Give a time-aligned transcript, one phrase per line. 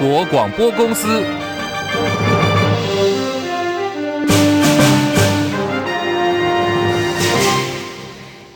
[0.00, 1.22] 国广播公司。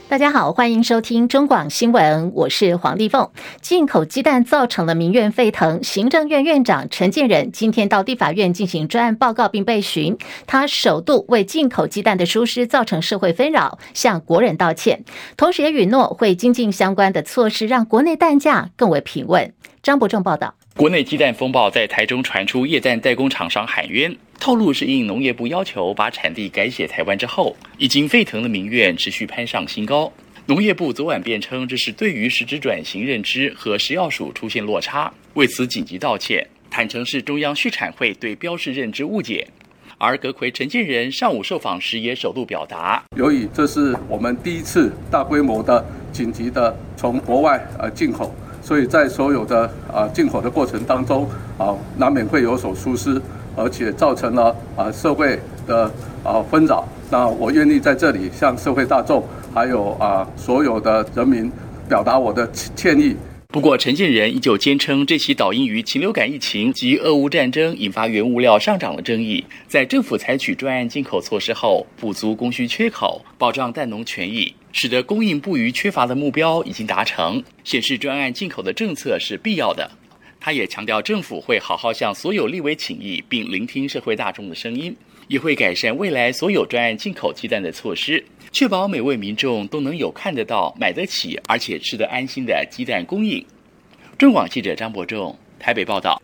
[0.09, 3.29] 大家好，欢迎收听中广新闻，我是黄丽凤。
[3.61, 10.16] 进口鸡蛋造成了民怨沸腾，行政院院长陈建仁今天到立法院进行专案报告并被询，
[10.47, 15.05] 他首度为进口鸡蛋的疏失造成社会纷扰，向国人道歉，
[15.37, 19.52] 同时也允诺会精进相关的措施，让国内蛋价更为平稳。
[19.83, 20.55] 张伯仲报道。
[20.77, 30.12] 国内鸡蛋风暴在台中传出，液蛋代工厂商喊冤，透露是应农业部要求把产地改写台湾之后，已经沸腾的民怨持续攀上新高。
[30.46, 39.46] 农业部昨晚辩称，这是对于实质转型认知和食药署出现落差，为此紧急道歉，坦承是中央畜产会对标示认知误解。
[39.96, 48.34] 而阁揆陈建仁上午受访时也首度表达，由于这是我们第一次大规模的紧急的从国外呃进口。
[48.65, 53.21] 所以在所有的啊进口的过程当中啊，难免会有所疏失，
[53.54, 55.84] 而且造成了啊社会的
[56.24, 56.88] 啊纷扰。
[57.10, 61.52] 那我愿意在这里向社会大众还有啊所有的人民
[61.87, 63.15] 表达我的歉意。
[63.55, 79.89] 不过，陈建仁依旧坚称，这起导因于禽流感疫情及俄乌战争引发原物料上涨的争议，在政府采取专案进口措施后，补足供需缺口，保障蛋农权益，使得供应不虞缺乏的目标已经达成，显示专案进口的政策是必要的。
[80.44, 84.94] 他也强调，政府会好好向所有立委请意，并聆听社会大众的声音，
[85.26, 88.22] 也会改善未来所有专案进口鸡蛋的措施。
[88.53, 93.42] 确保每位民众都能有看得到、买得起，而且吃得安心的鸡蛋供应。
[94.19, 96.20] 中广记者张伯仲台北报道。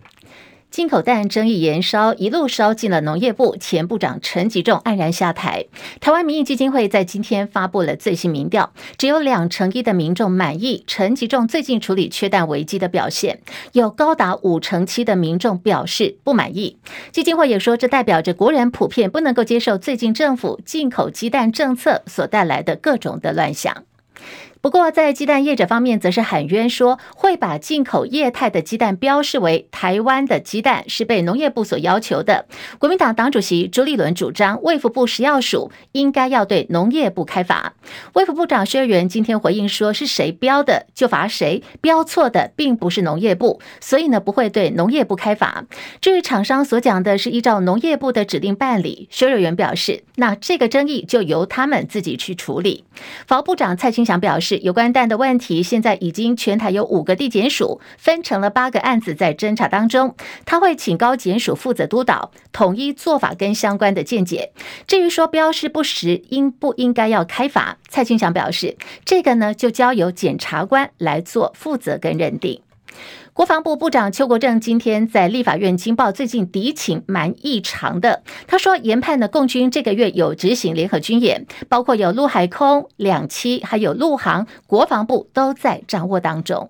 [0.70, 5.66] 进口蛋争议延烧，一路烧进了农业部，前部长陈吉仲黯然下台。
[6.00, 13.40] 台湾民意基金会在今天发布了最新民调，只有两成一的民众满意陈吉仲最近处理缺蛋危机的表现，
[13.72, 16.78] 有高达五成七的民众表示不满意。
[17.10, 23.84] 基金会也说，这代表着国人普遍不能够接受最近政府进口鸡蛋政策所带来的各种的乱象。
[24.62, 32.44] 不过，在鸡蛋业者方面，则是喊冤说，会把进口液态的鸡蛋标示为台湾的鸡蛋，是被农业部所要求的。
[32.78, 37.72] 国民党党主席朱立伦主张，卫福部食药署应该要对农业部开罚。
[38.12, 45.64] 卫福部长薛瑞元今天回应说，是谁标的就罚谁，标错的并不是农业部，所以呢，不会对农业部开罚。
[46.02, 52.84] 至于厂商所讲的是依照农业部的指令办理，薛瑞元表示，那这个争议就由他们自己去处理。
[53.26, 54.49] 法务部长蔡清祥表示。
[54.58, 64.52] 有关蛋的问题，现在已经全台有五个地检署分成了八个案子在侦查当中，他会请高检署负责督导，统一做法跟相关的见解。
[64.86, 67.78] 至于说标示不实，应不应该要开罚？
[67.88, 72.60] 蔡清祥表示，这个呢就交由检察官来做负责跟认定。
[73.32, 78.22] 国防部部长邱国正今天在立法院惊报，最近敌情蛮异常的。
[78.48, 86.68] 他说，研判的共军这个月有执行联合军演，包括有陆海空两栖，还有陆航，国防部都在掌握当中。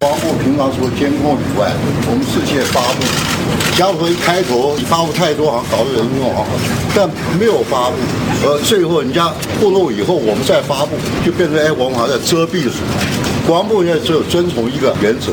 [0.00, 1.70] 国防部平常除了监控以外，
[2.08, 6.44] 我们事先发布，假如说一开头你发布太多，好像搞得人用啊，
[6.94, 7.08] 但
[7.38, 7.96] 没有发布，
[8.44, 9.28] 呃，最后人家
[9.60, 13.35] 暴露以后，我们再发布，就变成哎，我们好像在遮蔽什么。
[13.46, 15.32] 国防部现在只有遵从一个原则，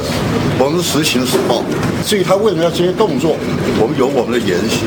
[0.63, 1.63] 我们实行实报。
[2.05, 3.35] 至于他为什么要这些动作，
[3.81, 4.85] 我们有我们的研析。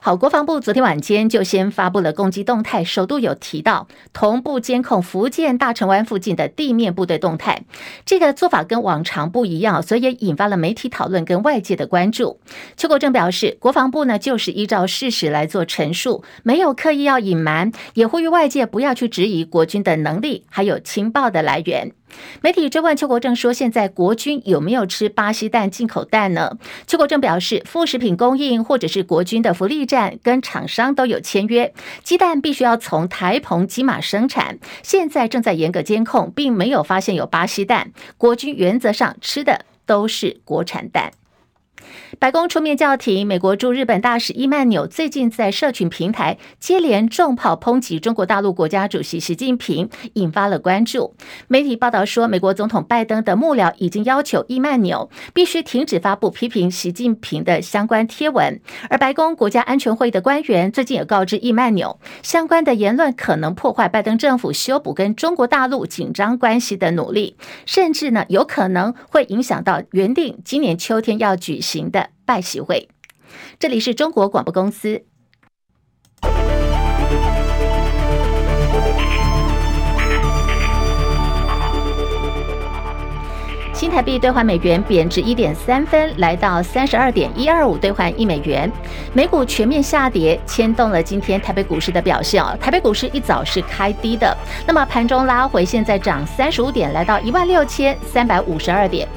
[0.00, 7.64] 好，国防部昨天晚间就先发布了攻击动态，首度有提到同步监控福建大城湾附近的地面部队动态。
[8.06, 12.40] 这个做法跟往常不一样，所以也引发了媒体讨论跟外界的关注。
[12.78, 21.92] 邱国正表示，国防部呢就是依照事实来做陈述，没有刻意要隐瞒，也呼吁外界不要去质疑国军的能力还有情报的来源。
[22.40, 37.92] 媒体追问邱国正说：“现在国军有没有吃巴西蛋、进口蛋呢？”邱国正表示，副食品供应或者是国军的福利站跟厂商都有签约，鸡蛋必须要从台澎金马生产，现在正在严格监控，并没有发现有巴西蛋。
[38.16, 41.12] 国军原则上吃的都是国产蛋。
[42.18, 51.14] 白宫出面叫停，美国驻日本大使伊曼纽最近在社群平台接连重炮抨击中国大陆国家主席习近平，引发了关注。
[51.46, 58.60] 媒体报道说，美国总统拜登的幕僚已经要求伊曼纽必须停止发布批评习近平的相关贴文，
[58.90, 71.88] 而白宫国家安全会的官员最近也告知伊曼纽，相关的言论可能破坏拜登政府修补跟中国大陆紧张关系的努力，甚至呢有可能会影响到原定今年秋天要举行。
[71.90, 72.90] 的拜习会，
[73.58, 75.02] 这里是中国广播公司。
[83.72, 88.70] 新台币兑换美元贬值一点三分，来到三十二点一二五兑换一美元。
[89.14, 92.54] 美股全面下跌，牵动了今天台北股市的表现哦。
[92.60, 94.36] 台北股市一早是开低的，
[94.66, 99.08] 那么盘中拉回，现在涨三十五点，来到一万六千三百五十二点。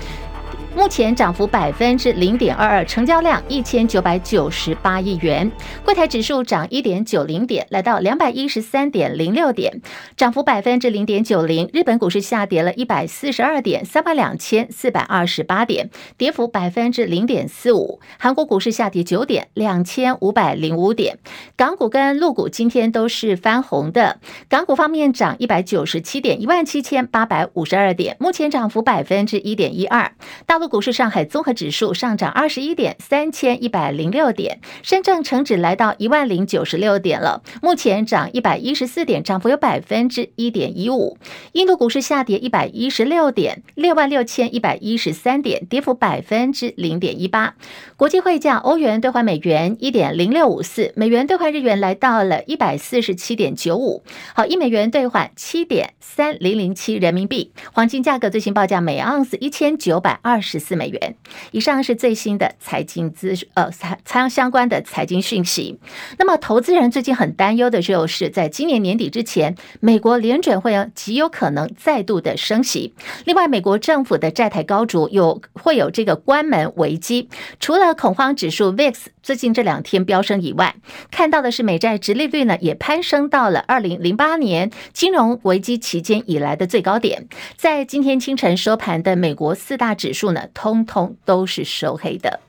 [0.74, 5.50] 目前涨幅百分之零点二二，成交量一千九百九十八亿元。
[5.84, 9.82] 柜台指数涨一点九零点，来到两百一十三点零六点，
[10.16, 11.70] 涨幅百分之零点九零。
[11.74, 18.00] 日本股市下跌了一百四十二点，三万两千四百二十八点，跌幅百分之零点四五。
[18.18, 21.20] 韩国股市下跌九点，两千五百零五点。
[21.58, 30.14] 港股跟陆股今天都是翻红的，港股方面涨一百九十七点，一万七千八百五十二点，目前涨幅百分之一点一二。
[30.46, 41.18] 大陆股市，上海综合指数上涨二十一点，三千一百零六点；深圳成指来到一万零九十六点了，目前涨一百一十四点，涨幅有百分之一点一五。
[41.54, 47.56] 印度股市下跌一百一十六点，六万六千一百一十三点，跌幅百分之零点一八。
[47.98, 54.04] 国际汇价，欧元兑换美元一点零六五四，美元兑换日元来到了一百四十七点九五。
[54.36, 57.52] 好，一美元兑换七点三零零七人民币。
[57.74, 61.16] 黄金价格最新报价每盎司一千九百二十十四美元。
[61.52, 65.80] 以上是最新的财经资呃财财相关的财经讯息。
[66.18, 72.94] 那么，投资人最近很担忧的就是，在今年年底之前，美国联准会极有可能再度的升息。
[73.26, 77.30] 另外，美国政府的债台高筑，有会有这个关门危机。
[77.60, 80.76] 除了恐慌指数 VIX 最近这两天飙升以外，
[81.10, 87.28] 看到的是美债殖利率呢也攀升到了二零零八年金融危机期间以来的最高点。
[87.56, 92.40] 在今天清晨收盘的美国四大指数呢，通通都是收黑的。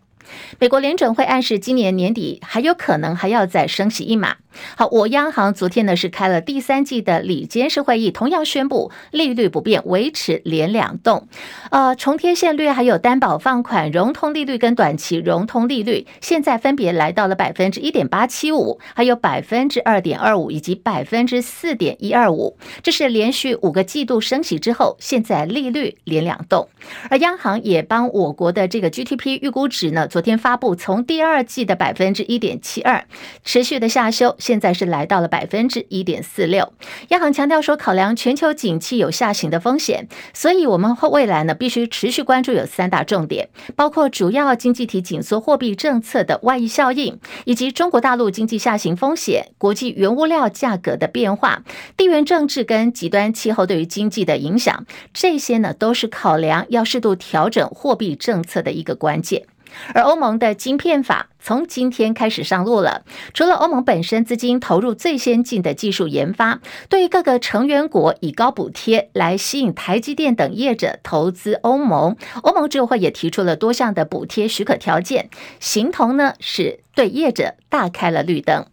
[0.58, 4.36] 美国联准会暗示今年年底还有可能还要再升息一码。
[4.76, 11.26] 好，我央行昨天呢是开了第三季的里监事会议，同样宣布利率不变，维持连两动。
[11.70, 22.58] 呃，重贴现率还有担保放款融通利率跟短期融通利率，现在分别来到了百分之一点八七五，还有百分之二点二五以及百分之四点一二五。
[22.82, 26.68] 这是连续五个季度升息之后，现在利率连两动。
[27.08, 33.06] 而央行也帮我国的这个 GDP 预估值呢，昨天发布从第二季的百分之一点七二
[33.44, 34.36] 持续的下修。
[34.38, 36.74] 现在是来到了百分之一点四六，
[37.08, 51.62] 央行强调说，考量全球景气有下行的风险，所以我们后未来呢必须持续关注有三大重点，包括主要经济体紧缩货币政策的外溢效应，以及中国大陆经济下行风险、国际原物料价格的变化、
[51.96, 59.46] 地缘政治跟极端气候对于经济的影响，这些呢都是考量要适度调整货币政策的一个关键。
[59.94, 63.04] 而欧盟的晶片法从今天开始上路了。
[63.34, 75.30] 除了欧盟本身资金投入最先进的技术研发，对于各个成员国以高补贴来吸引台积电等业者投资欧盟，欧盟执委会也提出了多项的补贴许可条件，
[75.60, 78.66] 形同呢是对业者大开了绿灯。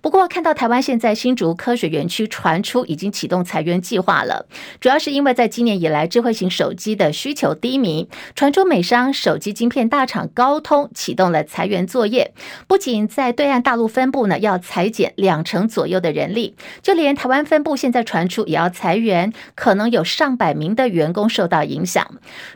[0.00, 4.46] 不过，看到台湾现在新竹科学园区传出已经启动裁员计划了，
[4.80, 12.32] 主要是因为在今年以来智慧型手机的需求低迷，传出美商手机晶片大厂高通启动了裁员作业，
[12.66, 22.06] 不仅在对岸大陆分部呢要裁减两成左右的人力，就连台湾分部现在传出也要裁员，可能有上百名的员工受到影响。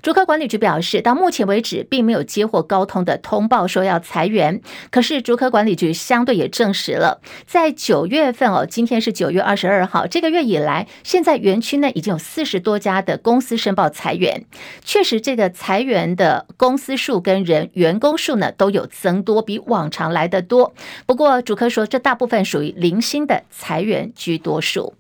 [0.03, 7.21] 竹科管理局表示，到目前为止并没有接获高通的通报说要裁员，可是竹科管理局相对也证实了。
[7.47, 14.45] 在九月份哦，今天是九月二十二号，这个月以来，现在园区呢已经有四十多家的公司申报裁员，
[14.85, 20.73] 确实这个裁员的公司数跟人员工数呢都有增多，比往常来的多。
[21.07, 24.95] 不过主科说，这大部分属于零星的裁员居多数。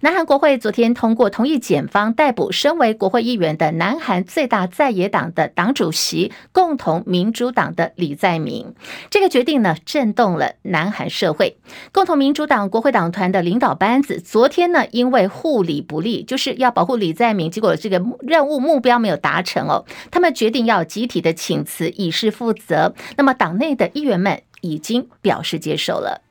[0.00, 8.76] 南韩国会昨天通过同意检方逮捕身为国会议员的南韩最大在野党的党主席共同民主党的李在明。
[9.10, 11.58] 这个决定呢，震动了南韩社会。
[11.90, 22.94] 共同民主党国会党团的领导班子昨天呢，因为护理不力，就是要保护李在明，结果这个任务目标没有达成哦，他们决定要集体的请辞，以示负责。
[23.16, 26.22] 那么党内的议员们已经表示接受了。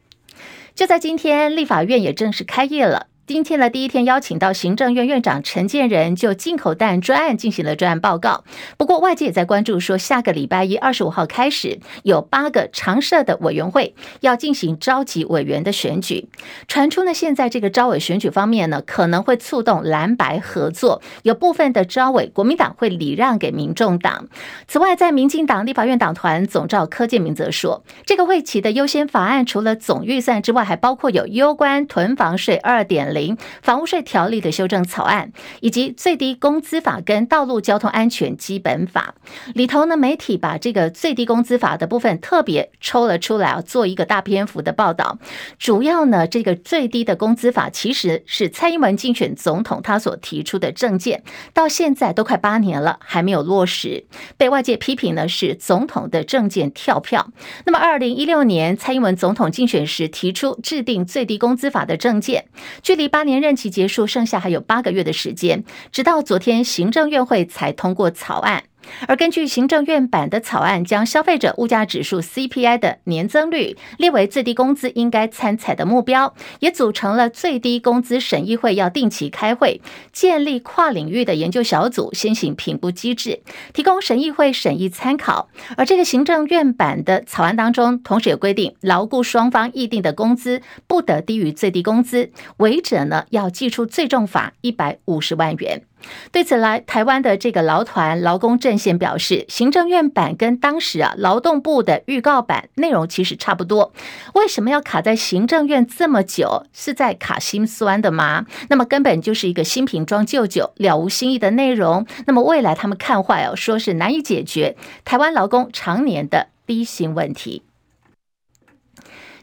[0.73, 3.07] 就在今天，立法院也正式开业了。
[3.27, 8.45] 今天的第一天，邀请到行政院院长陈建仁就进口蛋专案进行了专案报告。
[8.77, 16.29] 不过，外界也在关注说，下个礼拜一二十五号开始，有八个常设的委员会要进行召集委员的选举。
[16.69, 24.29] 传出呢，现在这个招委选举方面呢，可能会触动蓝白合作，有部分的招委国民党会礼让给民众党。
[24.69, 33.37] 此外，在民进党立法院党团总召柯建铭则说，这个会期的优先法案除了总预算之外，还包括有攸关囤房税二点零。
[33.61, 35.31] 房屋税条例的修正草案，
[35.61, 39.15] 以及最低工资法跟道路交通安全基本法
[39.53, 45.17] 里头呢，媒体把这个最低工资法的部分特别抽了出来啊，做一个大篇幅的报道。
[45.57, 54.05] 主要呢，这个最低的工资法其实是蔡英文竞选总统他所提出的政见，到现在都快八年了，还没有落实，
[54.37, 57.31] 被外界批评呢是总统的政见跳票。
[57.65, 62.45] 那么，二零一六年蔡英文总统竞选时提出制定最低工资法的政见，
[62.83, 68.63] 距离八年任期结束剩下还有八个月的时间，直到昨天行政院会才通过草案。
[69.07, 83.41] 而根据行政院版的草案，将消费者物价指数 CPI 的年增率列为最低工资应该参采的目标，也组成了最低工资审议会，要定期开会，建立跨领域的研究小组，先行评估机制，
[83.73, 85.49] 提供审议会审议参考。
[85.75, 95.83] 而这个行政院版的草案当中，同时有规定，劳雇双方议定的工资不得低于最低工资，违者呢要记出最重罚一百五十万元。
[96.31, 103.91] 对此来，台湾的这个劳团劳工阵线表示，行政院版跟当时啊劳动部的预告版内容其实差不多，
[104.33, 106.65] 为什么要卡在行政院这么久？
[106.73, 108.45] 是在卡心酸的吗？
[108.69, 112.05] 那么根本就是一个新瓶装旧酒，了无新意的内容。
[112.25, 117.63] 那么未来他们看坏哦，说是难以解决台湾劳工常年的低薪问题。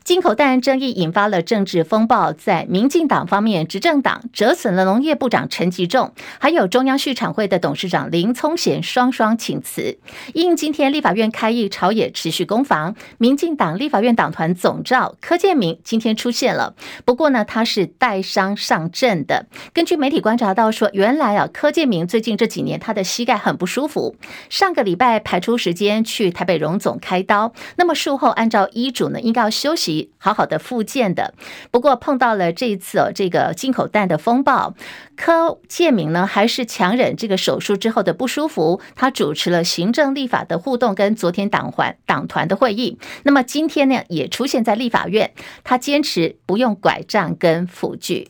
[0.04, 9.96] 进口蛋争议引发了政治风暴，在民进党方面，执政党折损了农业部长陈吉仲，还有中央畜产会的董事长林聪贤双双请辞。
[10.34, 16.74] 因今天立法院开议，朝野持续攻防，民进党立法院党团总召柯建铭今天出现了，
[17.06, 19.46] 不过呢，他是带伤上阵的。
[19.72, 24.14] 根据媒体观察到说，原来啊，柯建铭最近这几年他的膝盖很不舒服，
[24.50, 29.93] 上个礼拜排出时间去台北荣总开刀，那么术后按照医嘱呢，应该要休息。
[30.18, 31.34] 好好的复健的，
[31.70, 34.74] 不过碰到了这一次哦，这个进口蛋的风暴，
[35.16, 42.98] 柯建铭呢还是强忍这个手术之后的不舒服，他主持了行政立法的互动，跟昨天党环党团的会议。
[43.24, 45.32] 那么今天呢，也出现在立法院，
[45.62, 48.28] 他坚持不用拐杖跟辅具。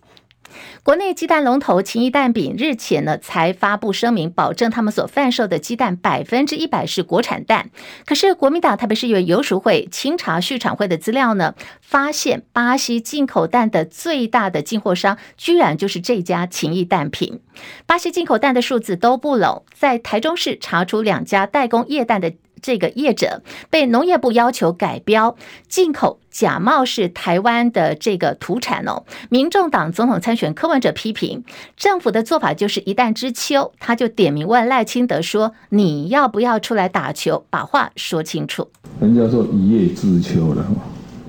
[0.82, 7.70] 国内鸡蛋龙头勤益蛋饼日前呢才发布声明，保证他们所贩售的鸡蛋百分之一百是国产蛋。
[8.04, 17.40] 可是国民党台北市议员游淑慧清查畜产会的资料呢，发现巴西进口蛋的最大的进货商居然就是这家勤益蛋品。
[17.86, 22.32] 巴西进口蛋的数字都不拢，在台中市查出两家代工业蛋的。
[22.64, 25.36] 这个业者被农业部要求改标
[25.68, 29.04] 进口，假冒是台湾的这个土产哦。
[29.28, 31.44] 民众党总统参选柯文哲批评
[31.76, 38.66] 政府的做法就是一弹之秋，他就点名问赖清德说：“你要不要出来打球，把话说清楚？”
[38.98, 40.64] 人家说一叶知秋了，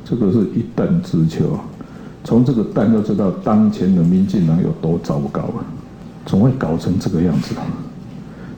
[0.06, 1.60] 这个是一旦之秋。
[2.24, 5.60] 从这个弹就知道当前的民进党有多糟糕啊！
[6.26, 7.54] 总会搞成这个样子，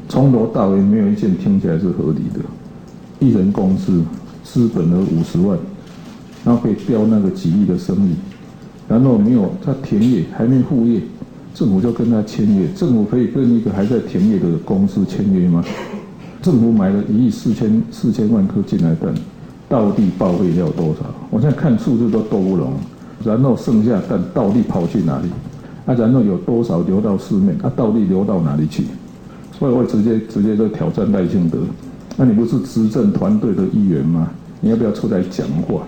[0.07, 2.39] 从头到尾没有一件听起来是合理的。
[3.19, 4.03] 一人公司
[4.43, 5.57] 资本额五十万，
[6.45, 8.15] 然后可以标那个几亿的生意，
[8.87, 11.01] 然后没有他停业还没复业，
[11.53, 12.67] 政府就跟他签约。
[12.75, 15.63] 政府可以跟一个还在停业的公司签约吗？
[16.41, 19.13] 政府买了一亿四千四千万颗进来蛋，
[19.67, 21.05] 到底报废要多少？
[21.29, 22.73] 我现在看数字都都不拢。
[23.25, 25.27] 然后剩下蛋到底跑去哪里？
[25.87, 27.57] 啊，然后有多少流到市面？
[27.63, 28.83] 啊，到底流到哪里去？
[29.57, 31.57] 所以我直接直接就挑战赖清德。
[32.19, 34.29] 那你不是执政团队的一员吗？
[34.59, 35.85] 你要不要出来讲话？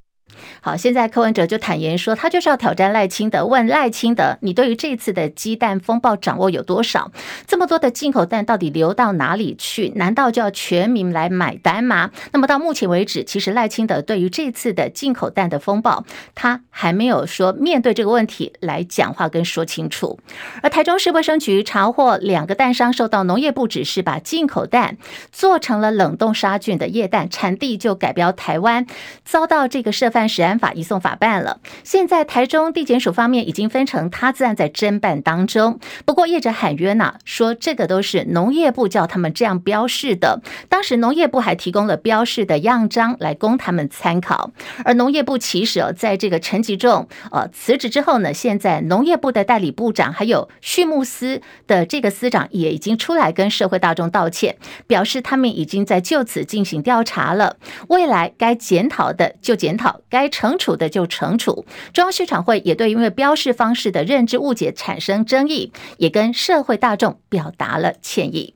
[0.61, 7.11] 好，现在柯文哲就坦言说，他就是要挑战赖清德，问赖清德，你对于这次的鸡蛋风暴掌握有多少？
[7.47, 9.93] 这么多的进口蛋到底流到哪里去？
[9.95, 12.11] 难道就要全民来买单吗？
[12.31, 20.19] 那么到目前为止，其实赖清德对于这次的进口蛋的风暴，他还没有说面对这个问题来讲话跟说清楚。
[20.61, 24.97] 而台中市卫生局查获两个蛋商受到农业部指示，把进口蛋
[25.31, 28.85] 做成了冷冻杀菌的液蛋，产地就改标台湾，
[29.23, 31.59] 遭到这个涉犯时法移送法办了。
[31.83, 35.79] 现在台中地检署方面已经分成他自案在侦办当中。
[36.05, 40.41] 不过业者喊冤呐，说这个都是农业部叫他们这样标示的。
[40.69, 44.51] 当时农业部还提供了标示的样章来供他们参考。
[44.85, 54.55] 而农业部其实哦，在这个陈吉仲呃辞职之后呢，现在农业部的代理部长还有畜牧司的这个司长也已经出来跟社会大众道歉，
[54.87, 57.57] 表示他们已经在就此进行调查了。
[57.87, 61.65] 未来该检讨的就检讨，该惩处的就惩处。
[61.91, 68.55] 中央市场会也对因为标示方式的认知误解产生争议，也跟社会大众表达了歉意。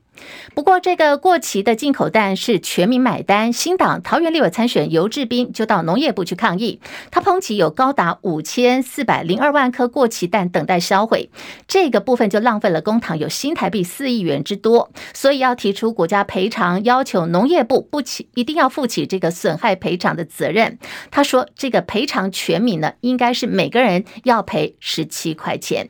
[0.54, 3.52] 不过，这个过期的进口蛋是全民买单。
[3.52, 6.80] 新党桃园立委参选游志斌就到农业部去抗议，
[7.10, 11.30] 他抨击有高达五千四百零二万颗过期蛋等待销毁，
[11.66, 20.78] 这个部分就浪费了公帑有新台币四亿元之多，所以要提出国家赔偿，要求农业部不起一定要负起这个损害赔偿的责任。
[21.10, 25.88] 他说，这个赔偿全民呢，应该是每个人要赔十七块钱。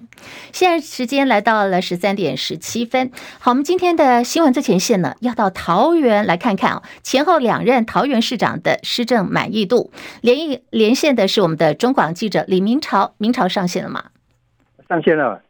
[0.53, 4.14] 现在时间来到了十三点十七分，好，我们今天的。
[4.23, 9.91] 新闻最前线呢，要到桃园来看看啊，前后两任桃园市长的施政满意度。
[10.21, 14.05] 连一连线的是我们的中广记者李明朝，明朝上线了吗？
[14.89, 15.41] 上线了。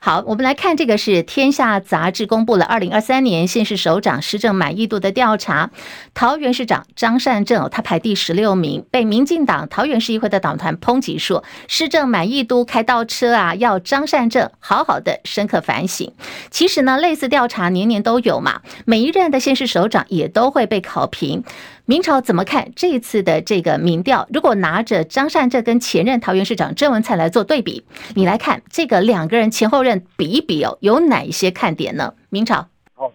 [0.00, 5.70] 好，我们来看这个是《天下》杂志公布了二零二三年县市首长施政满意度的调查。
[6.14, 16.12] 桃园市长张善政，他排第十六名，被民进党桃园市议会的党团抨击说施政满意度开倒车啊，要张善政好好的深刻反省。
[16.50, 21.44] 其实呢，类似调查年年都有嘛，每一任的县市首长也都会被考评。
[21.86, 24.26] 明朝怎么看这一次的这个民调？
[24.32, 32.12] 如果拿着张善政跟前任桃园市长郑文灿来做对比，你来看这个两个人前前后任比一比哦，有哪一些看点呢？
[32.28, 33.10] 明朝，好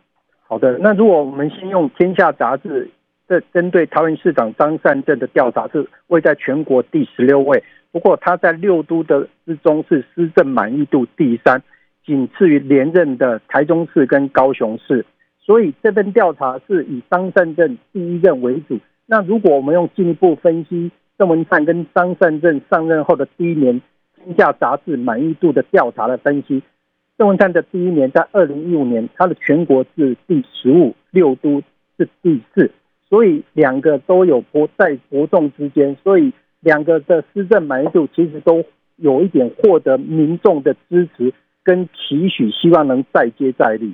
[0.47, 2.89] 好的，那如果我们先用《天下》杂志
[3.27, 11.61] 这针对桃园市长张善政的调查，是位在全国第十六位，不过他在六都的之中是施政满意度第三，
[12.03, 15.05] 仅次于连任的台中市跟高雄市。
[15.45, 18.79] 所以这份调查是以张善政第一任为主。
[19.05, 23.79] 那如果我们用进一步分析郑文灿跟张善政上任后的第一年
[24.23, 26.61] 天下杂志满意度的调查的分析，
[27.17, 31.61] 郑文灿的第一年在二零一五年，他的全国是第十五，六都
[31.97, 32.71] 是第四，
[33.09, 38.63] 所以两个都有波在伯仲之间，所以两个的施政满意度其实都
[38.97, 41.33] 有一点获得民众的支持
[41.63, 43.93] 跟期许，希望能再接再厉。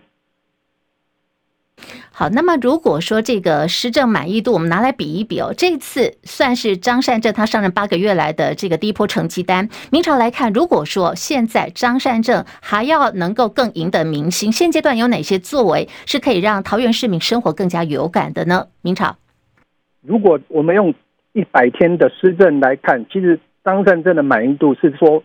[2.12, 9.68] 好，那么如果说这个施政满意度，我们拿来比一比哦，这次算是张善政他上任八个月来的这个第一波成绩单。
[9.92, 18.68] 明朝来看，如果说现在张善政还要能够更赢得民心，现阶段有哪些作为是可以让桃园市民生活更加有感的呢？
[18.82, 19.18] 明朝，
[20.02, 20.94] 如果我们用
[21.34, 25.22] 一百天的施政来看，其实张善政的满意度是说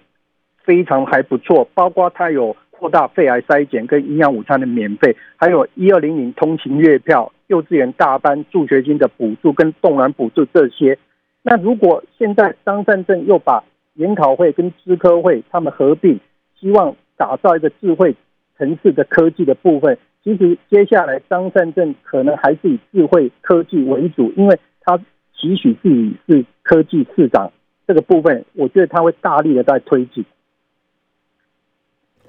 [0.65, 2.57] 非常还不错，包括他有。
[2.81, 10.97] 扩大肺癌筛检跟营养午餐的免费，还有一二零零通勤月票、幼稚园大班助学金的补助跟动员补助这些。
[11.43, 13.63] 那如果现在张善政又把
[13.97, 16.19] 研考会跟资科会他们合并，
[16.59, 18.17] 希望打造一个智慧
[18.57, 24.97] 城市的科技的部分，其实接下来张善政可能还是以智慧科技为主，因为他
[25.37, 27.53] 期许自己是科技市长
[27.87, 30.25] 这个部分，我觉得他会大力的在推进。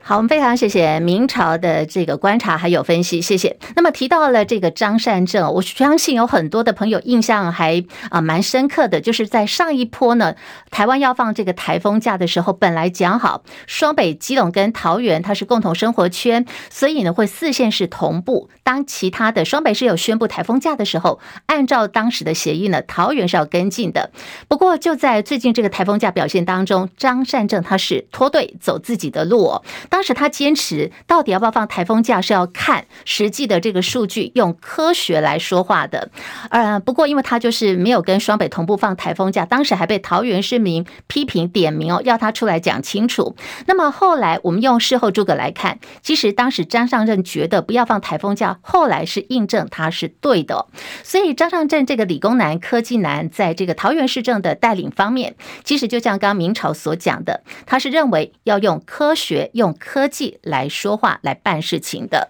[0.03, 3.55] 好，我们非常谢谢明朝的这个观察还有分析，谢谢。
[3.75, 10.35] 那么提到了这个张善政，我相信有很多的朋友印象还啊蛮深刻的，就是在上一波呢，
[10.71, 18.49] 台湾要放这个台风假的时候，本来讲好双北、基隆跟桃园它是共同生活圈，所以呢会四县市同步。
[18.63, 24.09] 当其他的双北市有宣布台风假的时候，按照当时的协议呢，桃园是要跟进的。
[24.47, 29.63] 不过就在最近这个台风假表现当中，张善政他是脱队走自己的路哦。
[29.91, 36.09] 当时他坚持，到底要不要放台风假，是要看实际的这个数据，用科学来说话的。
[36.49, 43.35] 呃，不过因为他就是没有跟双北同步放台风假，当时还被桃园市民批评点名哦，要他出来讲清楚。
[43.65, 50.67] 那么后来我们用事后诸葛来看，其实当时张尚任觉得不要放台风假，后来是印证他是对的。
[51.03, 59.75] 所以张善政这个理工男、科技男，在这个桃园市政的带领方面，其实就像刚明朝所讲的，他是认为要用科学用。
[59.83, 62.29] 科技来说话、来办事情的。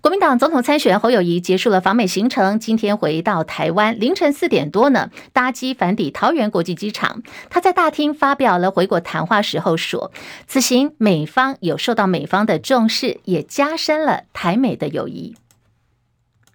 [0.00, 7.22] 国民党总统参选侯友谊结束了访美行程，今天回到台湾，凌晨四点多呢，搭机返抵桃园国际机场。
[7.50, 10.10] 他在大厅发表了回国谈话时候说
[10.48, 15.36] ：“此行美方有受到美方的重视，也加深了台美的友谊。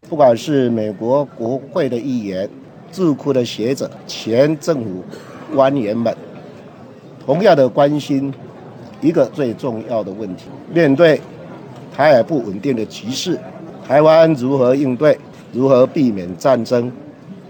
[0.09, 2.49] 不管是美国国会的议员、
[2.91, 5.05] 智库的学者、前政府
[5.53, 6.17] 官员们，
[7.23, 8.33] 同样的关心。”
[9.03, 11.19] 一个最重要的问题，面对
[11.93, 13.37] 台海不稳定的局势，
[13.85, 15.19] 台湾如何应对？
[15.51, 16.89] 如何避免战争？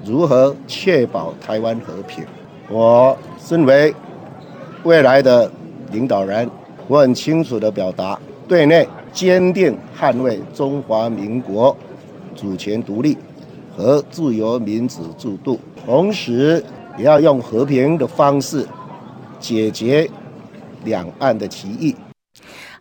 [0.03, 2.25] 如何确保台湾和平？
[2.69, 3.93] 我身为
[4.83, 5.49] 未来的
[5.91, 6.49] 领导人，
[6.87, 11.77] 我很清楚地表达，对内坚定捍卫中华民国
[12.35, 13.15] 主权独立
[13.77, 16.61] 和自由民主制度，同时
[16.97, 18.67] 也要用和平的方式
[19.39, 20.09] 解决。
[20.83, 21.95] 两岸的歧义。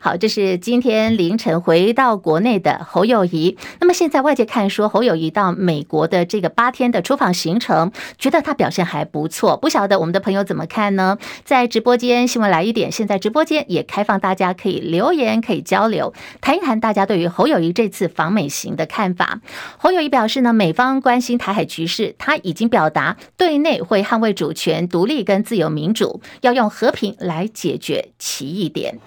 [0.04, 3.56] 好，这是今天凌晨回到国内的侯友谊。
[3.78, 9.56] 那么现在外界看说侯友谊到美国的这个八天的出访行程，觉得他表现还不错。
[9.56, 11.18] 不晓得我们的朋友怎么看呢？
[11.44, 19.40] 在直播间新闻来一点，现在直播间也开放，大家可以留言，可以交流，谈一谈大家对于侯友谊这次访美行的看法。
[19.78, 28.98] 侯友谊表示呢，美方关心台海局势，他已经表达对内会捍卫主权、独立跟自由民主，要用和平来解决歧义点。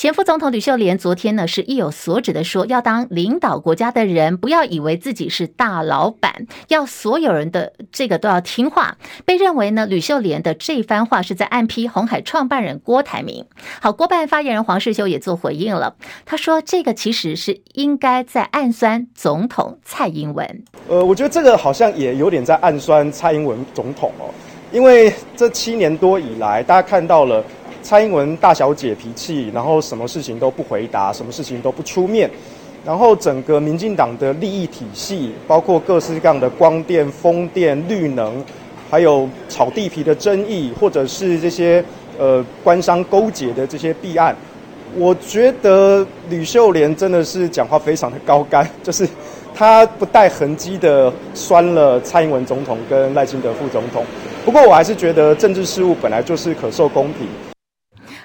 [0.00, 8.96] 前副总统吕秀莲昨天呢是意有所指的说，要当领导国家的人，不要以为自己是大老板，要所有人的这个都要听话。
[9.26, 13.44] 被认为呢，吕秀莲的这番话是在暗批红海创办人郭台铭。
[13.82, 20.64] 好，郭办发言人黄世修也做回应了，他说这个其实是应该在暗酸总统蔡英文。
[20.88, 24.32] 呃，我觉得这个好像也有点在暗酸蔡英文总统哦，
[24.72, 27.44] 因为这七年多以来，大家看到了。
[27.82, 32.30] 蔡英文大小姐脾气，然后什么事情都不回答，什么事情都不出面，
[32.84, 38.44] 然后整个民进党的利益体系，包括各式各样的光电、风电、绿能，
[38.90, 41.84] 还有炒地皮的争议，或者是这些
[42.18, 44.36] 呃官商勾结的这些弊案，
[44.96, 49.08] 我觉得吕秀莲真的是讲话非常的高干，就是
[49.54, 54.04] 他不带痕迹的酸了蔡英文总统跟赖清德副总统。
[54.44, 57.49] 不过我还是觉得政治事务本来就是可受公平。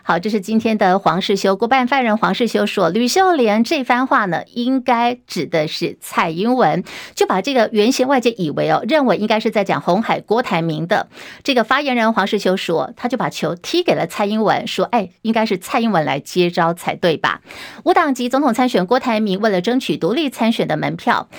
[0.07, 6.83] 好，这是今天的黄世修，国办发言人黄世修说，吕秀莲这番话呢，应该指的是蔡英文，
[7.15, 11.07] 就把这个原先外界以为哦，认为应该是在讲红海郭台铭的
[11.43, 17.41] 这个发言人黄世修说，他就把球踢给了蔡英文，说，哎，应该是蔡英文来接招才对吧？
[17.83, 21.29] 无党籍总统参选郭台铭为了争取独立参选的门票。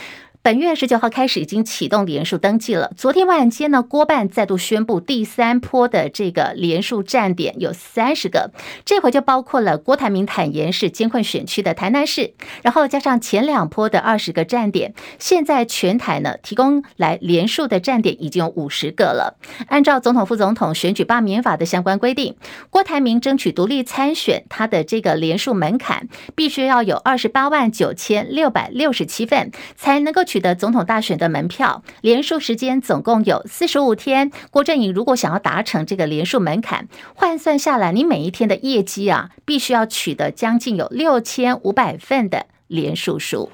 [0.47, 2.93] 本月十九号开始已经启动连署登记了。
[2.97, 8.53] 昨天晚间呢，郭办再度宣布第三波的这个连署站点有三十个，
[8.85, 19.41] 这回就包括了郭台铭坦言是监困选区的台南市，然后加上前两波的二十个站点，现在全台呢提供来连署的站点已经有五十个了。
[19.67, 22.37] 按照总统副总统选举罢免法的相关规定，
[22.71, 30.36] 郭台铭争取独立参选，他的这个连署门槛必须要有二十八万九千六百六十七份才能够取。
[30.37, 34.31] 取得总统大选的门票，连署时间总共有四十五天。
[34.51, 43.51] 郭振颖如果想要达成这个连署门槛，换算下来，你每一天的业绩啊，必须要取得将近有六千五百份的连署数。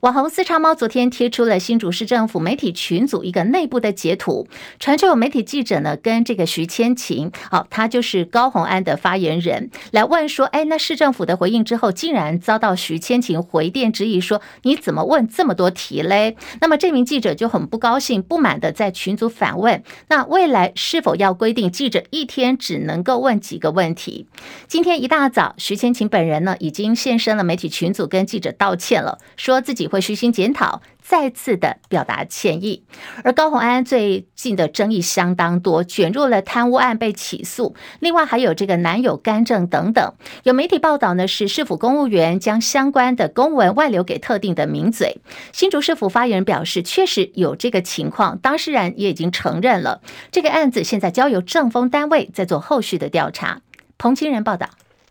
[0.00, 4.46] 网红四叉猫昨天贴出了新竹市政府媒体群组一个内部的截图，
[4.78, 16.36] 传出有媒体记者呢跟这个徐千晴，好，他就是高虹安的发言人，来问说，哎，那市政府的回应之后，竟然遭到徐千晴回电质疑说，你怎么问这么多题嘞？
[16.60, 24.28] 那么这名记者就很不高兴、不满的在群组反问，那未来是否要规定记者一天只能够问几个问题？
[24.68, 29.87] 今天一大早，徐千晴本人呢已经现身了媒体群组，跟记者道歉了，说自己。
[29.88, 32.84] 会虚心检讨，再次的表达歉意。
[33.24, 40.14] 而高虹安最近的争议相当多，卷入了贪污案被起诉，另外还有这个男友干政等等。
[40.44, 45.20] 有媒体报道呢，是市府公务员将相关的公文外流给特定的名嘴。
[45.52, 50.00] 新竹市府发言人表示，确实有这个情况，当事人也已经承认了。
[50.30, 53.60] 这个案子现在交由政风单位在做后续的调查。
[53.96, 54.68] 彭清仁报道。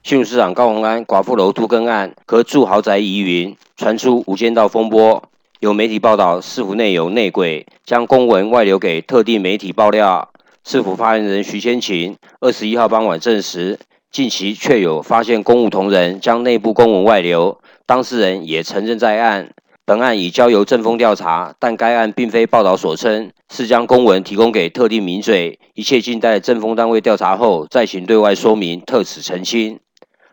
[0.08, 5.22] 新市长高虹安寡妇楼都更案，和住豪宅疑云，传出无间道风波。
[5.60, 10.30] 有媒体报道，市府内有内鬼，将公文外流给特定媒体爆料。
[10.64, 13.78] 市府发言人徐千晴二十一号傍晚证实，
[14.10, 19.50] 近期确有发现公务同仁将内部公文外流，当事人也承认在案。
[19.84, 29.78] 本案已交由政风调查，但该案并非报道所称，是将公文提供给特定名嘴，一切静待政风单位调查后再行对外说明，特此澄清。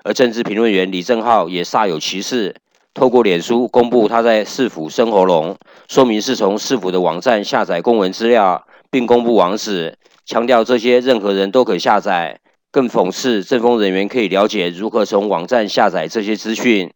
[0.05, 2.55] 而政治评论员李正浩也煞有其事，
[2.93, 5.57] 透过脸书公布他在市府生喉咙，
[5.88, 12.38] 说明是从市府的网站下载公文资料，并公布网址，强调这些任何人都可下载，
[12.71, 16.93] 更讽刺政风人员可以了解如何从网站下载这些资讯。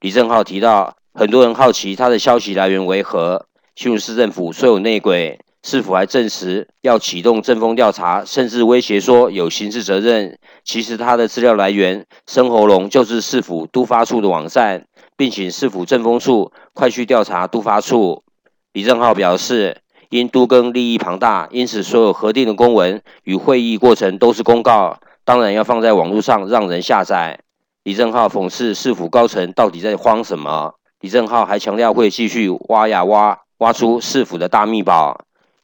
[0.00, 5.40] 李正浩提到，很多人好奇他的消息来源为何，新竹市政府虽有内鬼。
[5.64, 10.38] 市府还证实要启动政风调查，甚至威胁说有刑事责任。
[10.64, 18.24] 其实他的资料来源生喉咙就是市府都发处的网站，并请市府政风处快去调查都发处。
[18.72, 19.78] 李正浩表示，
[20.10, 27.38] 因都更利益庞大，因此所有核定的公文与会议过程都是公告，当然要放在网络上让人下载。
[27.84, 30.74] 李正浩讽刺市府高层到底在慌什么？
[31.00, 35.20] 李正浩还强调会继续挖呀挖，挖出市府的大秘宝。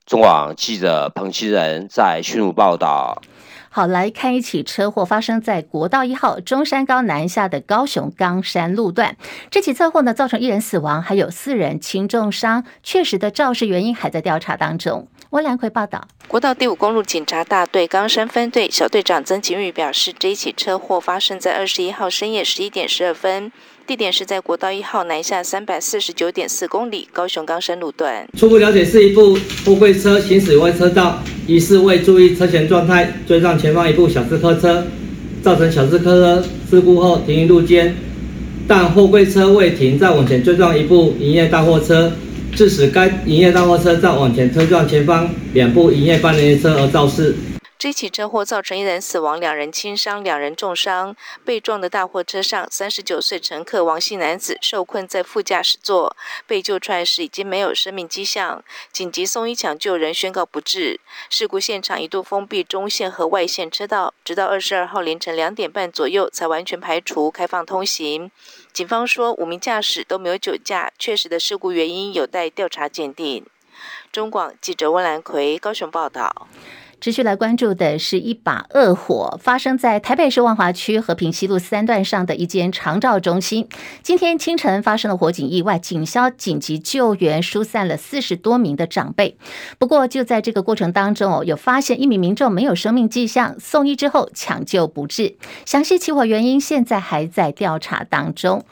[0.09, 3.23] 中网记者彭其仁在讯报报道。
[3.69, 9.19] 好，来看一起车祸发生在国道一号中山高南下的高雄冈山路段。
[9.51, 15.07] 这起车祸呢，造成一人死亡，还有四人轻重伤，确实的肇事原因还在调查当中。
[15.29, 16.09] 温良奎报道。
[16.27, 23.53] 国道第五公路警察大队冈山分队小队长曾景宇表示，这一起车祸发生在二十一号深夜十一点十二分。
[23.89, 28.29] 地点是在国道一号南下三百四十九点四公里高雄冈山路段。
[28.37, 34.85] 初步了解是一部货柜车行驶外车道，疑似未注意车前状态，追撞前方一部小客车，
[35.43, 37.97] 造成小客车事故后停于路肩，
[38.67, 42.13] 但货柜车未停，再往前追撞一部营业大货车，
[42.55, 47.35] 致使该营业大货车再往前推撞前方两部营业半联车而肇事。
[47.79, 51.15] 这起车祸造成一人死亡，两人轻伤，两人重伤。
[51.45, 60.99] 被撞的大货车上，三十九岁乘客王姓男子受困在副驾驶座，被救出来时已经没有生命迹象，紧急送医抢救，仍宣告不治。
[61.31, 68.29] 事故现场一度封闭中线和外线车道，直到二十二号凌晨两点半左右才完全排除开放通行。
[68.73, 73.47] 警方说，五名驾驶都没有酒驾，确实的事故原因有待调查鉴定。
[74.11, 76.49] 中广记者温兰奎高雄报道。
[77.01, 83.69] 持续来关注的是一把恶火发生在台北市万华区和平西路三段上的一间长照中心。
[84.03, 89.37] 今天清晨发生了火警意外，警消紧急救援疏散了四十多名的长辈。
[89.79, 95.37] 不过就在这个过程当中哦，有发现一名民众没有生命迹象，送医之后抢救不治。
[95.65, 98.65] 详细起火原因现在还在调查当中。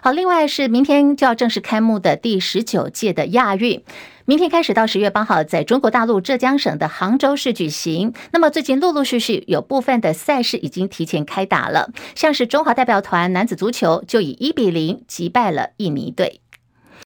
[0.00, 3.82] 好，另外是明天就要正式开幕的第十九届的亚运。
[4.24, 8.12] 明天开始到十月八号，在中国大陆浙江省的杭州市举行。
[8.32, 16.41] 那么最近陆陆续续有部分的赛事已经提前开打了，像是中华代表团男子足球就以一比零击败了印尼队。